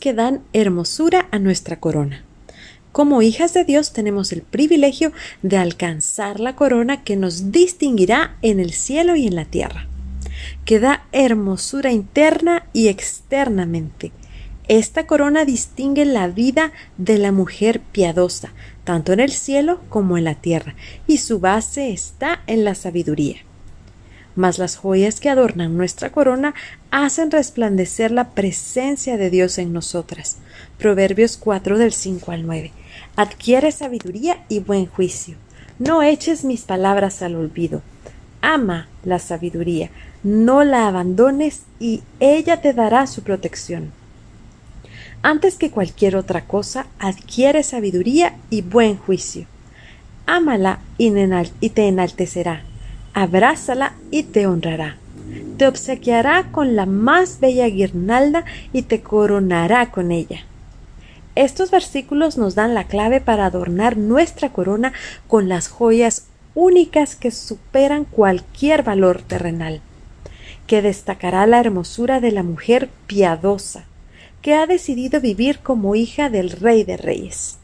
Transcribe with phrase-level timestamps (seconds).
[0.00, 2.24] que dan hermosura a nuestra corona.
[2.90, 5.12] Como hijas de Dios tenemos el privilegio
[5.42, 9.86] de alcanzar la corona que nos distinguirá en el cielo y en la tierra,
[10.64, 14.10] que da hermosura interna y externamente.
[14.66, 18.52] Esta corona distingue la vida de la mujer piadosa,
[18.82, 20.74] tanto en el cielo como en la tierra,
[21.06, 23.36] y su base está en la sabiduría
[24.36, 26.54] mas las joyas que adornan nuestra corona
[26.90, 30.38] hacen resplandecer la presencia de Dios en nosotras.
[30.78, 32.72] Proverbios 4 del 5 al 9.
[33.16, 35.36] Adquiere sabiduría y buen juicio.
[35.78, 37.82] No eches mis palabras al olvido.
[38.40, 39.90] Ama la sabiduría,
[40.22, 43.92] no la abandones y ella te dará su protección.
[45.22, 49.46] Antes que cualquier otra cosa, adquiere sabiduría y buen juicio.
[50.26, 52.62] Ámala y te enaltecerá
[53.14, 54.98] abrázala y te honrará.
[55.56, 60.40] Te obsequiará con la más bella guirnalda y te coronará con ella.
[61.36, 64.92] Estos versículos nos dan la clave para adornar nuestra corona
[65.26, 69.80] con las joyas únicas que superan cualquier valor terrenal,
[70.66, 73.84] que destacará la hermosura de la mujer piadosa,
[74.42, 77.58] que ha decidido vivir como hija del Rey de Reyes.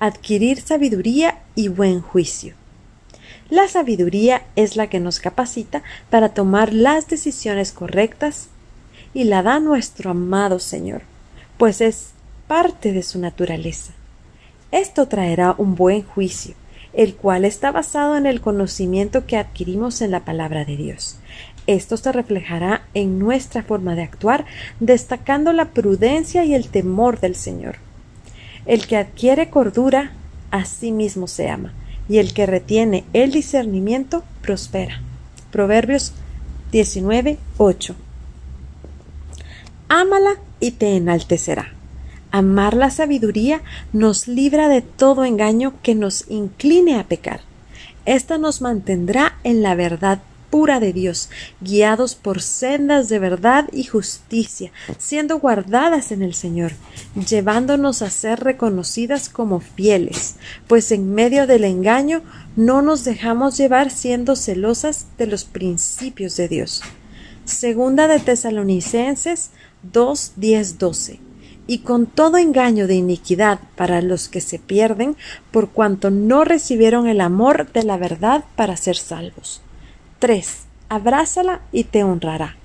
[0.00, 2.54] Adquirir sabiduría y buen juicio.
[3.48, 8.48] La sabiduría es la que nos capacita para tomar las decisiones correctas
[9.14, 11.02] y la da nuestro amado Señor,
[11.56, 12.10] pues es
[12.48, 13.92] parte de su naturaleza.
[14.72, 16.56] Esto traerá un buen juicio,
[16.92, 21.18] el cual está basado en el conocimiento que adquirimos en la palabra de Dios.
[21.68, 24.44] Esto se reflejará en nuestra forma de actuar,
[24.80, 27.76] destacando la prudencia y el temor del Señor.
[28.66, 30.10] El que adquiere cordura,
[30.50, 31.72] a sí mismo se ama
[32.08, 35.00] y el que retiene el discernimiento prospera.
[35.50, 36.12] Proverbios
[36.72, 37.94] 19, 8.
[39.88, 41.72] Ámala y te enaltecerá.
[42.30, 47.40] Amar la sabiduría nos libra de todo engaño que nos incline a pecar.
[48.04, 50.20] Esta nos mantendrá en la verdad
[50.56, 51.28] de Dios,
[51.60, 56.72] guiados por sendas de verdad y justicia, siendo guardadas en el Señor,
[57.28, 60.36] llevándonos a ser reconocidas como fieles,
[60.66, 62.22] pues en medio del engaño
[62.56, 66.82] no nos dejamos llevar siendo celosas de los principios de Dios.
[67.44, 69.50] Segunda de Tesalonicenses
[69.92, 71.20] 2, 10, 12
[71.66, 75.16] y con todo engaño de iniquidad para los que se pierden,
[75.50, 79.60] por cuanto no recibieron el amor de la verdad para ser salvos.
[80.18, 80.66] 3.
[80.88, 82.56] Abrázala y te honrará.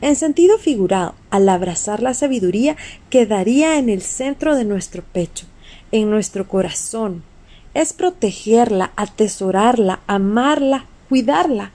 [0.00, 2.76] En sentido figurado, al abrazar la sabiduría
[3.08, 5.46] quedaría en el centro de nuestro pecho,
[5.92, 7.22] en nuestro corazón.
[7.72, 11.70] Es protegerla, atesorarla, amarla, cuidarla.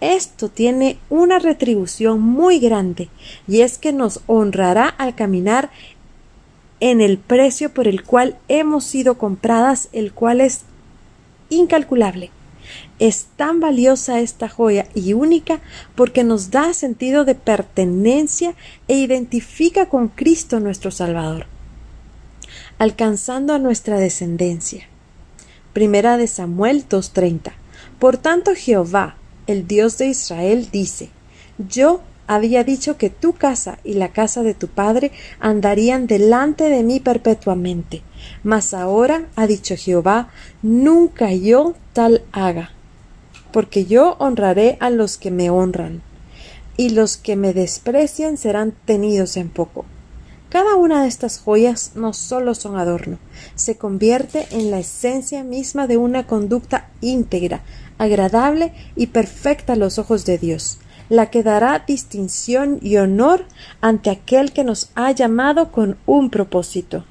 [0.00, 3.08] Esto tiene una retribución muy grande,
[3.46, 5.70] y es que nos honrará al caminar
[6.80, 10.62] en el precio por el cual hemos sido compradas, el cual es
[11.48, 12.30] incalculable.
[12.98, 15.60] Es tan valiosa esta joya y única
[15.94, 18.54] porque nos da sentido de pertenencia
[18.88, 21.46] e identifica con Cristo nuestro Salvador,
[22.78, 24.86] alcanzando a nuestra descendencia.
[25.72, 27.52] Primera de Samuel 2.30.
[27.98, 29.16] Por tanto Jehová,
[29.46, 31.10] el Dios de Israel, dice,
[31.58, 36.82] Yo había dicho que tu casa y la casa de tu padre andarían delante de
[36.82, 38.02] mí perpetuamente.
[38.42, 40.28] Mas ahora, ha dicho Jehová,
[40.62, 42.72] nunca yo tal haga.
[43.52, 46.02] Porque yo honraré a los que me honran,
[46.76, 49.84] y los que me desprecian serán tenidos en poco.
[50.48, 53.18] Cada una de estas joyas no solo son adorno,
[53.54, 57.62] se convierte en la esencia misma de una conducta íntegra,
[57.98, 63.44] agradable y perfecta a los ojos de Dios la que dará distinción y honor
[63.80, 67.04] ante aquel que nos ha llamado con un propósito.